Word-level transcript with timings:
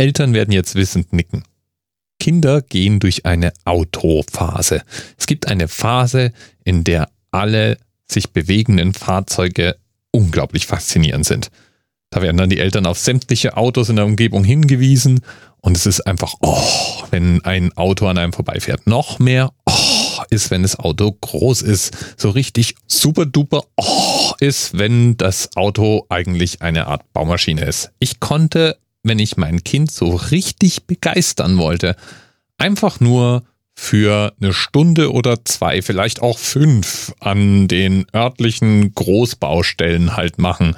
Eltern 0.00 0.32
werden 0.32 0.52
jetzt 0.52 0.76
wissend 0.76 1.12
nicken. 1.12 1.44
Kinder 2.18 2.62
gehen 2.62 3.00
durch 3.00 3.26
eine 3.26 3.52
Autophase. 3.66 4.82
Es 5.18 5.26
gibt 5.26 5.46
eine 5.46 5.68
Phase, 5.68 6.32
in 6.64 6.84
der 6.84 7.10
alle 7.30 7.76
sich 8.10 8.32
bewegenden 8.32 8.94
Fahrzeuge 8.94 9.76
unglaublich 10.10 10.66
faszinierend 10.66 11.26
sind. 11.26 11.50
Da 12.08 12.22
werden 12.22 12.38
dann 12.38 12.48
die 12.48 12.60
Eltern 12.60 12.86
auf 12.86 12.98
sämtliche 12.98 13.58
Autos 13.58 13.90
in 13.90 13.96
der 13.96 14.06
Umgebung 14.06 14.42
hingewiesen 14.42 15.20
und 15.60 15.76
es 15.76 15.84
ist 15.84 16.00
einfach, 16.06 16.34
oh, 16.40 17.04
wenn 17.10 17.44
ein 17.44 17.76
Auto 17.76 18.06
an 18.06 18.16
einem 18.16 18.32
vorbeifährt. 18.32 18.86
Noch 18.86 19.18
mehr, 19.18 19.52
oh, 19.66 20.22
ist, 20.30 20.50
wenn 20.50 20.62
das 20.62 20.78
Auto 20.78 21.12
groß 21.12 21.60
ist. 21.60 21.94
So 22.16 22.30
richtig 22.30 22.74
super 22.86 23.26
duper, 23.26 23.64
oh, 23.76 24.32
ist, 24.40 24.78
wenn 24.78 25.18
das 25.18 25.54
Auto 25.56 26.06
eigentlich 26.08 26.62
eine 26.62 26.86
Art 26.86 27.12
Baumaschine 27.12 27.66
ist. 27.66 27.90
Ich 27.98 28.18
konnte, 28.18 28.78
wenn 29.02 29.18
ich 29.18 29.36
mein 29.36 29.64
Kind 29.64 29.90
so 29.90 30.10
richtig 30.10 30.86
begeistern 30.86 31.58
wollte, 31.58 31.96
einfach 32.58 33.00
nur 33.00 33.42
für 33.74 34.34
eine 34.40 34.52
Stunde 34.52 35.12
oder 35.12 35.44
zwei, 35.44 35.80
vielleicht 35.80 36.20
auch 36.20 36.38
fünf 36.38 37.14
an 37.20 37.66
den 37.66 38.06
örtlichen 38.14 38.94
Großbaustellen 38.94 40.16
halt 40.16 40.38
machen 40.38 40.76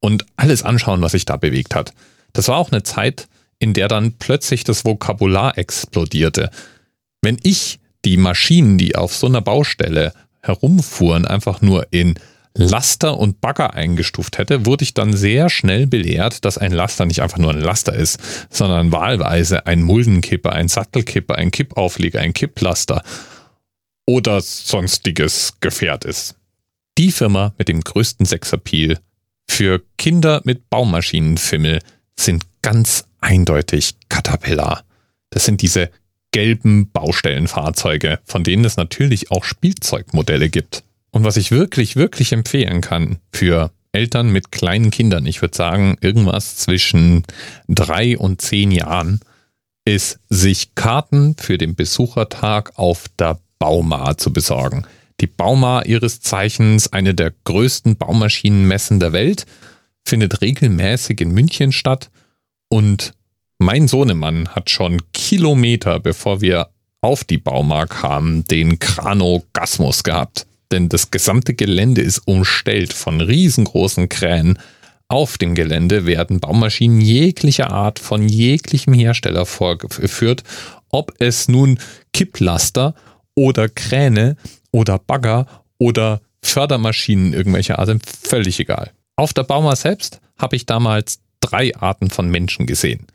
und 0.00 0.26
alles 0.36 0.64
anschauen, 0.64 1.00
was 1.02 1.12
sich 1.12 1.24
da 1.24 1.36
bewegt 1.36 1.74
hat. 1.74 1.92
Das 2.32 2.48
war 2.48 2.56
auch 2.56 2.72
eine 2.72 2.82
Zeit, 2.82 3.28
in 3.60 3.72
der 3.72 3.86
dann 3.86 4.14
plötzlich 4.14 4.64
das 4.64 4.84
Vokabular 4.84 5.58
explodierte. 5.58 6.50
Wenn 7.22 7.38
ich 7.42 7.78
die 8.04 8.16
Maschinen, 8.16 8.78
die 8.78 8.96
auf 8.96 9.14
so 9.14 9.26
einer 9.26 9.42
Baustelle 9.42 10.12
herumfuhren, 10.40 11.26
einfach 11.26 11.60
nur 11.60 11.86
in 11.90 12.14
Laster 12.54 13.16
und 13.16 13.40
Bagger 13.40 13.74
eingestuft 13.74 14.38
hätte, 14.38 14.66
wurde 14.66 14.82
ich 14.82 14.94
dann 14.94 15.12
sehr 15.12 15.50
schnell 15.50 15.86
belehrt, 15.86 16.44
dass 16.44 16.58
ein 16.58 16.72
Laster 16.72 17.06
nicht 17.06 17.22
einfach 17.22 17.38
nur 17.38 17.52
ein 17.52 17.60
Laster 17.60 17.94
ist, 17.94 18.18
sondern 18.50 18.92
wahlweise 18.92 19.66
ein 19.66 19.82
Muldenkipper, 19.82 20.52
ein 20.52 20.68
Sattelkipper, 20.68 21.36
ein 21.36 21.50
Kippaufleger, 21.50 22.20
ein 22.20 22.32
Kipplaster 22.32 23.02
oder 24.06 24.40
sonstiges 24.40 25.54
Gefährt 25.60 26.04
ist. 26.04 26.34
Die 26.98 27.12
Firma 27.12 27.54
mit 27.56 27.68
dem 27.68 27.80
größten 27.80 28.26
Sexappeal 28.26 28.98
für 29.48 29.82
Kinder 29.96 30.42
mit 30.44 30.68
Baumaschinenfimmel 30.70 31.80
sind 32.18 32.44
ganz 32.62 33.04
eindeutig 33.20 33.96
Caterpillar. 34.08 34.84
Das 35.30 35.44
sind 35.44 35.62
diese 35.62 35.90
gelben 36.32 36.90
Baustellenfahrzeuge, 36.90 38.18
von 38.24 38.44
denen 38.44 38.64
es 38.64 38.76
natürlich 38.76 39.30
auch 39.30 39.44
Spielzeugmodelle 39.44 40.48
gibt. 40.50 40.84
Und 41.10 41.24
was 41.24 41.36
ich 41.36 41.50
wirklich, 41.50 41.96
wirklich 41.96 42.32
empfehlen 42.32 42.80
kann 42.80 43.18
für 43.32 43.70
Eltern 43.92 44.30
mit 44.30 44.52
kleinen 44.52 44.90
Kindern, 44.90 45.26
ich 45.26 45.42
würde 45.42 45.56
sagen 45.56 45.96
irgendwas 46.00 46.56
zwischen 46.56 47.24
drei 47.68 48.16
und 48.16 48.40
zehn 48.40 48.70
Jahren, 48.70 49.20
ist, 49.84 50.20
sich 50.28 50.74
Karten 50.74 51.36
für 51.36 51.58
den 51.58 51.74
Besuchertag 51.74 52.72
auf 52.76 53.06
der 53.18 53.40
Bauma 53.58 54.16
zu 54.16 54.32
besorgen. 54.32 54.86
Die 55.20 55.26
Bauma 55.26 55.82
ihres 55.82 56.20
Zeichens, 56.20 56.92
eine 56.92 57.14
der 57.14 57.32
größten 57.44 57.96
Baumaschinenmessen 57.96 59.00
der 59.00 59.12
Welt, 59.12 59.46
findet 60.04 60.40
regelmäßig 60.40 61.20
in 61.20 61.32
München 61.32 61.72
statt 61.72 62.10
und 62.68 63.12
mein 63.58 63.88
Sohnemann 63.88 64.48
hat 64.48 64.70
schon 64.70 65.02
Kilometer, 65.12 66.00
bevor 66.00 66.40
wir 66.40 66.70
auf 67.02 67.24
die 67.24 67.36
Bauma 67.36 67.86
kamen, 67.86 68.44
den 68.44 68.78
Kranogasmus 68.78 70.02
gehabt. 70.02 70.46
Denn 70.72 70.88
das 70.88 71.10
gesamte 71.10 71.54
Gelände 71.54 72.00
ist 72.00 72.20
umstellt 72.26 72.92
von 72.92 73.20
riesengroßen 73.20 74.08
Kränen. 74.08 74.58
Auf 75.08 75.38
dem 75.38 75.54
Gelände 75.54 76.06
werden 76.06 76.38
Baumaschinen 76.38 77.00
jeglicher 77.00 77.72
Art 77.72 77.98
von 77.98 78.28
jeglichem 78.28 78.94
Hersteller 78.94 79.46
vorgeführt, 79.46 80.44
ob 80.90 81.14
es 81.18 81.48
nun 81.48 81.80
Kipplaster 82.12 82.94
oder 83.34 83.68
Kräne 83.68 84.36
oder 84.70 84.98
Bagger 84.98 85.46
oder 85.78 86.20
Fördermaschinen 86.42 87.32
irgendwelcher 87.32 87.78
Art 87.78 87.88
sind, 87.88 88.04
völlig 88.06 88.60
egal. 88.60 88.90
Auf 89.16 89.32
der 89.32 89.42
Bauma 89.42 89.74
selbst 89.76 90.20
habe 90.38 90.56
ich 90.56 90.66
damals 90.66 91.20
drei 91.40 91.74
Arten 91.76 92.10
von 92.10 92.28
Menschen 92.28 92.66
gesehen. 92.66 93.06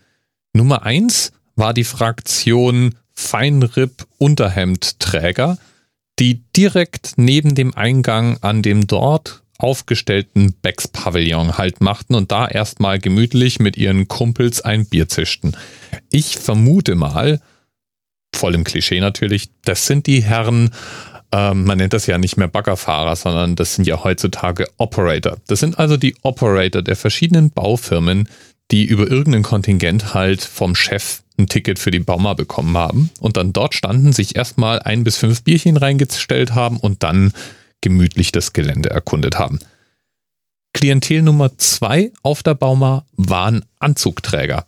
Nummer 0.54 0.84
eins 0.84 1.32
war 1.56 1.74
die 1.74 1.84
Fraktion 1.84 2.96
Feinripp-Unterhemdträger, 3.14 5.58
die 6.20 6.44
direkt 6.56 7.14
neben 7.18 7.56
dem 7.56 7.76
Eingang 7.76 8.38
an 8.42 8.62
dem 8.62 8.88
dort 8.88 9.44
aufgestellten 9.58 10.54
Becks-Pavillon 10.62 11.58
halt 11.58 11.82
machten 11.82 12.16
und 12.16 12.32
da 12.32 12.48
erstmal 12.48 13.00
gemütlich 13.00 13.60
mit 13.60 13.78
ihren 13.78 14.08
Kumpels 14.08 14.62
ein 14.62 14.86
Bier 14.86 15.08
zischten. 15.08 15.56
Ich 16.12 16.38
vermute 16.38 16.96
mal, 16.96 17.40
voll 18.36 18.56
im 18.56 18.64
Klischee 18.64 19.00
natürlich, 19.00 19.50
das 19.64 19.86
sind 19.86 20.08
die 20.08 20.22
Herren, 20.22 20.72
ähm, 21.32 21.64
man 21.64 21.78
nennt 21.78 21.94
das 21.94 22.06
ja 22.06 22.18
nicht 22.18 22.38
mehr 22.38 22.48
Baggerfahrer, 22.48 23.16
sondern 23.16 23.56
das 23.56 23.76
sind 23.76 23.88
ja 23.88 24.04
heutzutage 24.04 24.68
Operator. 24.78 25.38
Das 25.48 25.60
sind 25.60 25.80
also 25.80 25.98
die 25.98 26.16
Operator 26.22 26.82
der 26.82 26.96
verschiedenen 26.96 27.50
Baufirmen, 27.50 28.28
die 28.72 28.86
über 28.86 29.10
irgendein 29.10 29.44
Kontingent 29.44 30.14
halt 30.14 30.42
vom 30.42 30.76
Chef 30.76 31.22
ein 31.38 31.48
Ticket 31.48 31.80
für 31.80 31.92
die 31.92 32.00
Bauma 32.00 32.34
bekommen 32.34 32.78
haben 32.78 33.10
und 33.20 33.38
dann 33.38 33.54
dort 33.54 33.74
standen, 33.74 34.14
sich 34.14 34.36
erstmal 34.36 34.80
ein 34.80 35.04
bis 35.04 35.18
fünf 35.18 35.44
Bierchen 35.44 35.78
reingestellt 35.78 36.54
haben 36.54 36.78
und 36.78 37.04
dann 37.04 37.34
gemütlich 37.82 38.32
das 38.32 38.54
Gelände 38.54 38.90
erkundet 38.90 39.38
haben. 39.38 39.60
Klientel 40.74 41.22
Nummer 41.22 41.58
zwei 41.58 42.12
auf 42.22 42.44
der 42.44 42.56
Bauma 42.56 43.06
waren 43.16 43.64
Anzugträger. 43.80 44.66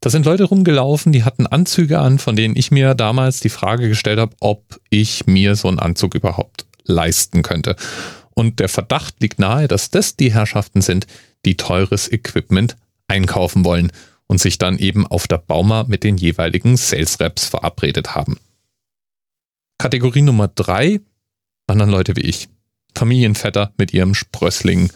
Da 0.00 0.08
sind 0.08 0.24
Leute 0.24 0.44
rumgelaufen, 0.44 1.12
die 1.12 1.24
hatten 1.24 1.46
Anzüge 1.46 1.98
an, 1.98 2.18
von 2.18 2.36
denen 2.36 2.56
ich 2.56 2.70
mir 2.70 2.94
damals 2.94 3.40
die 3.40 3.48
Frage 3.48 3.88
gestellt 3.88 4.18
habe, 4.18 4.34
ob 4.40 4.80
ich 4.88 5.26
mir 5.26 5.56
so 5.56 5.68
einen 5.68 5.78
Anzug 5.78 6.14
überhaupt 6.14 6.66
leisten 6.84 7.42
könnte. 7.42 7.76
Und 8.30 8.60
der 8.60 8.68
Verdacht 8.68 9.16
liegt 9.20 9.38
nahe, 9.38 9.68
dass 9.68 9.90
das 9.90 10.16
die 10.16 10.32
Herrschaften 10.32 10.80
sind, 10.80 11.06
die 11.44 11.56
teures 11.56 12.10
Equipment 12.10 12.76
einkaufen 13.08 13.64
wollen 13.64 13.92
und 14.30 14.40
sich 14.40 14.58
dann 14.58 14.78
eben 14.78 15.08
auf 15.08 15.26
der 15.26 15.38
Bauma 15.38 15.84
mit 15.88 16.04
den 16.04 16.16
jeweiligen 16.16 16.76
Sales 16.76 17.18
Reps 17.18 17.46
verabredet 17.46 18.14
haben. 18.14 18.38
Kategorie 19.76 20.22
Nummer 20.22 20.46
drei 20.46 21.00
dann 21.66 21.90
Leute 21.90 22.14
wie 22.14 22.22
ich. 22.22 22.48
Familienvetter 22.96 23.72
mit 23.76 23.92
ihrem 23.92 24.14
Sprössling, 24.14 24.90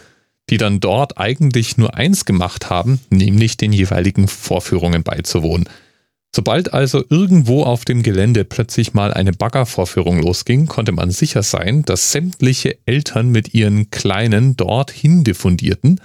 die 0.51 0.57
dann 0.57 0.79
dort 0.79 1.19
eigentlich 1.19 1.77
nur 1.77 1.97
eins 1.97 2.27
gemacht 2.27 2.71
haben, 2.71 3.01
nämlich 3.11 3.57
den 3.57 3.73
jeweiligen 3.73 4.29
Vorführungen 4.29 5.03
beizuwohnen. 5.03 5.69
Sobald 6.35 6.73
also 6.73 7.05
irgendwo 7.11 7.65
auf 7.65 7.85
dem 7.85 8.05
Gelände 8.05 8.45
plötzlich 8.45 8.95
mal 8.95 9.13
eine 9.13 9.33
Baggervorführung 9.33 10.21
losging, 10.21 10.67
konnte 10.67 10.93
man 10.93 11.11
sicher 11.11 11.43
sein, 11.43 11.83
dass 11.83 12.13
sämtliche 12.13 12.79
Eltern 12.87 13.31
mit 13.31 13.53
ihren 13.53 13.91
Kleinen 13.91 14.57
dorthin 14.57 15.25
diffundierten 15.25 16.01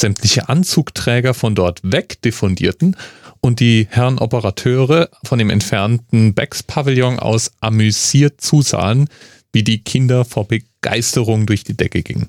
sämtliche 0.00 0.48
Anzugträger 0.48 1.34
von 1.34 1.54
dort 1.54 1.80
weg 1.82 2.20
diffundierten 2.22 2.96
und 3.40 3.60
die 3.60 3.86
Herren 3.90 4.18
Operateure 4.18 5.08
von 5.24 5.38
dem 5.38 5.50
entfernten 5.50 6.34
Becks-Pavillon 6.34 7.18
aus 7.18 7.52
amüsiert 7.60 8.40
zusahen, 8.40 9.08
wie 9.52 9.64
die 9.64 9.82
Kinder 9.82 10.24
vor 10.24 10.46
Begeisterung 10.46 11.46
durch 11.46 11.64
die 11.64 11.76
Decke 11.76 12.02
gingen. 12.02 12.28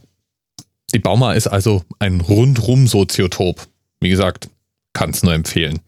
Die 0.94 1.00
Bauma 1.00 1.34
ist 1.34 1.48
also 1.48 1.84
ein 2.00 2.22
rundrum 2.22 2.88
Soziotop. 2.88 3.68
Wie 4.00 4.10
gesagt, 4.10 4.50
kann 4.94 5.12
es 5.12 5.24
nur 5.24 5.34
empfehlen. 5.34 5.80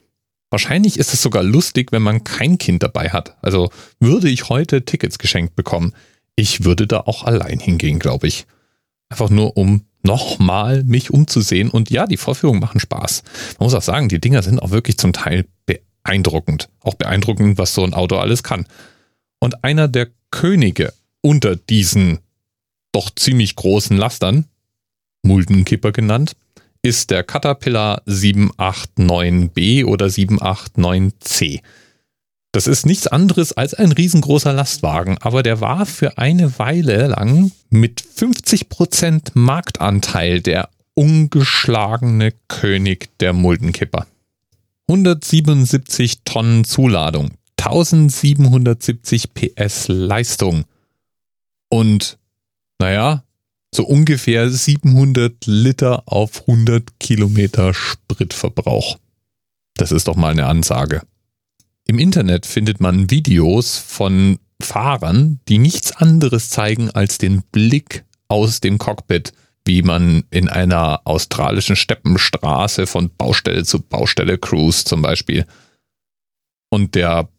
Wahrscheinlich 0.50 1.00
ist 1.00 1.14
es 1.14 1.22
sogar 1.22 1.44
lustig, 1.44 1.92
wenn 1.92 2.04
man 2.04 2.24
kein 2.24 2.58
Kind 2.58 2.84
dabei 2.84 3.10
hat. 3.10 3.36
Also 3.42 3.72
würde 4.00 4.30
ich 4.30 4.50
heute 4.50 4.86
Tickets 4.86 5.18
geschenkt 5.18 5.56
bekommen, 5.56 5.94
ich 6.36 6.64
würde 6.64 6.88
da 6.88 7.02
auch 7.02 7.24
allein 7.24 7.60
hingehen, 7.60 8.00
glaube 8.00 8.28
ich. 8.28 8.46
Einfach 9.10 9.30
nur, 9.30 9.58
um 9.58 9.86
nochmal 10.03 10.84
mich 10.84 11.12
umzusehen. 11.12 11.69
Und 11.69 11.90
ja, 11.90 12.06
die 12.06 12.18
Vorführungen 12.18 12.59
machen 12.59 12.80
Spaß. 12.80 13.24
Man 13.59 13.66
muss 13.66 13.74
auch 13.74 13.81
sagen, 13.81 14.09
die 14.09 14.19
Dinger 14.19 14.44
sind 14.44 14.59
auch 14.59 14.72
wirklich 14.72 14.97
zum 14.97 15.14
Teil 15.14 15.46
beeindruckend. 15.66 16.70
Auch 16.82 16.94
beeindruckend, 16.94 17.58
was 17.58 17.73
so 17.73 17.84
ein 17.84 17.94
Auto 17.94 18.17
alles 18.17 18.44
kann. 18.44 18.66
Und 19.40 19.64
einer 19.64 19.88
der 19.88 20.09
Könige 20.32 20.94
unter 21.22 21.55
diesen 21.55 22.20
doch 22.91 23.09
ziemlich 23.16 23.55
großen 23.55 23.97
Lastern, 23.97 24.46
Muldenkipper 25.23 25.91
genannt, 25.91 26.35
ist 26.82 27.11
der 27.11 27.23
Caterpillar 27.23 28.03
789B 28.08 29.85
oder 29.85 30.08
789C. 30.08 31.61
Das 32.53 32.67
ist 32.67 32.85
nichts 32.85 33.08
anderes 33.08 33.53
als 33.53 33.73
ein 33.73 33.91
riesengroßer 33.91 34.53
Lastwagen, 34.53 35.17
aber 35.20 35.41
der 35.41 35.59
war 35.59 35.88
für 35.88 36.20
eine 36.20 36.59
Weile 36.59 37.08
lang 37.08 37.52
mit 37.72 38.03
50% 38.03 39.32
Marktanteil 39.34 40.40
der 40.40 40.70
ungeschlagene 40.94 42.32
König 42.47 43.09
der 43.17 43.34
Muldenkipper. 43.34 44.05
177 44.88 46.20
Tonnen 46.26 46.64
Zuladung, 46.64 47.32
1770 47.58 49.34
PS 49.34 49.88
Leistung 49.88 50.66
und 51.70 52.20
naja, 52.78 53.23
so 53.73 53.84
ungefähr 53.84 54.47
700 54.52 55.47
Liter 55.47 56.03
auf 56.05 56.41
100 56.41 57.00
Kilometer 57.00 57.73
Spritverbrauch. 57.73 59.00
Das 59.73 59.91
ist 59.91 60.08
doch 60.08 60.16
mal 60.16 60.34
eine 60.34 60.46
Ansage. 60.46 61.02
Im 61.85 62.00
Internet 62.00 62.46
findet 62.46 62.80
man 62.80 63.12
Videos 63.12 63.78
von 63.78 64.40
Fahrern, 64.62 65.40
die 65.50 65.58
nichts 65.58 65.91
anderes 65.91 66.50
zeigen 66.50 66.90
als 66.91 67.18
den 67.18 67.44
Blick 67.52 68.06
aus 68.28 68.62
dem 68.62 68.78
Cockpit, 68.78 69.34
wie 69.66 69.82
man 69.82 70.24
in 70.30 70.50
einer 70.50 71.02
australischen 71.06 71.76
Steppenstraße 71.76 72.88
von 72.88 73.09
Baustelle 73.16 73.64
zu 73.64 73.82
Baustelle 73.82 74.38
cruise 74.38 74.85
zum 74.85 75.02
Beispiel. 75.02 75.46
Und 76.70 76.96
der 76.96 77.30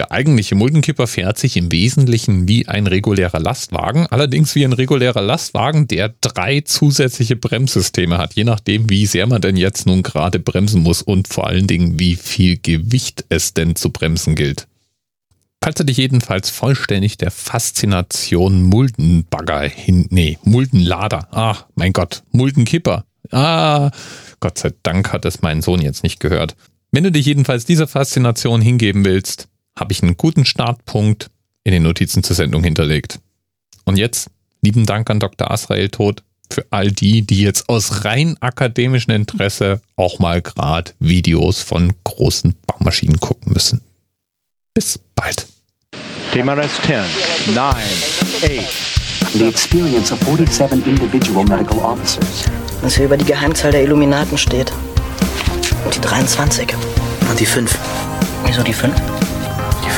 der 0.00 0.12
eigentliche 0.12 0.54
Muldenkipper 0.54 1.06
fährt 1.06 1.36
sich 1.36 1.58
im 1.58 1.70
Wesentlichen 1.70 2.48
wie 2.48 2.66
ein 2.66 2.86
regulärer 2.86 3.38
Lastwagen, 3.38 4.06
allerdings 4.06 4.54
wie 4.54 4.64
ein 4.64 4.72
regulärer 4.72 5.20
Lastwagen, 5.20 5.88
der 5.88 6.14
drei 6.22 6.62
zusätzliche 6.62 7.36
Bremssysteme 7.36 8.16
hat, 8.16 8.32
je 8.32 8.44
nachdem, 8.44 8.88
wie 8.88 9.04
sehr 9.04 9.26
man 9.26 9.42
denn 9.42 9.58
jetzt 9.58 9.86
nun 9.86 10.02
gerade 10.02 10.38
bremsen 10.38 10.82
muss 10.82 11.02
und 11.02 11.28
vor 11.28 11.48
allen 11.48 11.66
Dingen, 11.66 11.98
wie 11.98 12.16
viel 12.16 12.56
Gewicht 12.56 13.26
es 13.28 13.52
denn 13.52 13.76
zu 13.76 13.90
bremsen 13.90 14.36
gilt. 14.36 14.68
Falls 15.62 15.74
du 15.74 15.84
dich 15.84 15.98
jedenfalls 15.98 16.48
vollständig 16.48 17.18
der 17.18 17.30
Faszination 17.30 18.62
Muldenbagger 18.62 19.68
hin, 19.68 20.06
nee, 20.08 20.38
Muldenlader, 20.44 21.28
ach, 21.30 21.66
mein 21.74 21.92
Gott, 21.92 22.22
Muldenkipper, 22.32 23.04
ah, 23.32 23.90
Gott 24.40 24.56
sei 24.56 24.70
Dank 24.82 25.12
hat 25.12 25.26
es 25.26 25.42
mein 25.42 25.60
Sohn 25.60 25.82
jetzt 25.82 26.04
nicht 26.04 26.20
gehört. 26.20 26.56
Wenn 26.90 27.04
du 27.04 27.12
dich 27.12 27.26
jedenfalls 27.26 27.66
dieser 27.66 27.86
Faszination 27.86 28.62
hingeben 28.62 29.04
willst, 29.04 29.50
habe 29.78 29.92
ich 29.92 30.02
einen 30.02 30.16
guten 30.16 30.44
Startpunkt 30.44 31.30
in 31.64 31.72
den 31.72 31.82
Notizen 31.82 32.22
zur 32.22 32.36
Sendung 32.36 32.64
hinterlegt. 32.64 33.20
Und 33.84 33.96
jetzt 33.96 34.30
lieben 34.62 34.86
Dank 34.86 35.10
an 35.10 35.20
Dr. 35.20 35.50
Asrael 35.50 35.88
Tod 35.88 36.22
für 36.52 36.66
all 36.70 36.90
die, 36.90 37.22
die 37.22 37.42
jetzt 37.42 37.68
aus 37.68 38.04
rein 38.04 38.36
akademischem 38.40 39.14
Interesse 39.14 39.80
auch 39.96 40.18
mal 40.18 40.42
gerade 40.42 40.92
Videos 40.98 41.62
von 41.62 41.92
großen 42.04 42.56
Baumaschinen 42.66 43.20
gucken 43.20 43.52
müssen. 43.52 43.80
Bis 44.74 44.98
bald. 45.14 45.46
TMRS 46.32 46.70
10, 46.86 47.54
9, 47.54 47.74
8. 47.74 48.90
The 49.32 49.46
experience 49.46 50.12
of 50.12 50.18
47 50.20 50.86
individual 50.86 51.44
medical 51.44 51.78
officers. 51.78 52.44
Was 52.82 52.96
hier 52.96 53.06
über 53.06 53.16
die 53.16 53.24
Geheimzahl 53.24 53.70
der 53.70 53.82
Illuminaten 53.82 54.36
steht. 54.36 54.72
Und 55.84 55.94
die 55.94 56.00
23. 56.00 56.74
Und 57.28 57.38
die 57.38 57.46
5. 57.46 57.78
Wieso 58.46 58.62
die 58.62 58.72
5? 58.72 59.09